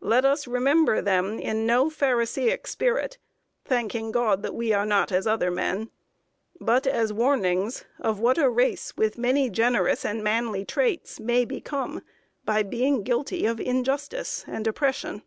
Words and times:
Let 0.00 0.24
us 0.24 0.46
remember 0.46 1.02
them 1.02 1.38
in 1.38 1.66
no 1.66 1.90
Pharisaic 1.90 2.66
spirit, 2.66 3.18
thanking 3.66 4.10
God 4.12 4.42
that 4.42 4.54
we 4.54 4.72
are 4.72 4.86
not 4.86 5.12
as 5.12 5.26
other 5.26 5.50
men 5.50 5.90
but 6.58 6.86
as 6.86 7.12
warnings 7.12 7.84
of 8.00 8.18
what 8.18 8.38
a 8.38 8.48
race 8.48 8.96
with 8.96 9.18
many 9.18 9.50
generous 9.50 10.06
and 10.06 10.24
manly 10.24 10.64
traits 10.64 11.20
may 11.20 11.44
become 11.44 12.00
by 12.46 12.62
being 12.62 13.02
guilty 13.02 13.44
of 13.44 13.60
injustice 13.60 14.42
and 14.48 14.66
oppression. 14.66 15.20